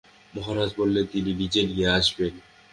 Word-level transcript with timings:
মহারাজা 0.33 0.75
বললেন, 0.77 1.05
তিনি 1.11 1.31
নিজে 1.33 1.61
নিয়ে 1.63 1.87
আসবেন। 1.89 2.33